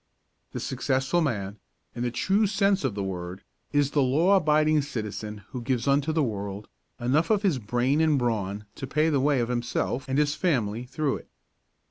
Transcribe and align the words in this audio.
The 0.53 0.59
successful 0.59 1.21
man, 1.21 1.59
in 1.93 2.01
the 2.01 2.09
true 2.09 2.47
sense 2.47 2.83
of 2.83 2.95
the 2.95 3.03
word, 3.03 3.43
is 3.71 3.91
the 3.91 4.01
law 4.01 4.35
abiding 4.35 4.81
citizen 4.81 5.43
who 5.49 5.61
gives 5.61 5.87
unto 5.87 6.11
the 6.11 6.23
world 6.23 6.67
enough 6.99 7.29
of 7.29 7.43
his 7.43 7.59
brain 7.59 8.01
and 8.01 8.17
brawn 8.17 8.65
to 8.77 8.87
pay 8.87 9.09
the 9.09 9.19
way 9.19 9.41
of 9.41 9.49
himself 9.49 10.09
and 10.09 10.17
his 10.17 10.33
family 10.33 10.85
through 10.85 11.17
it. 11.17 11.27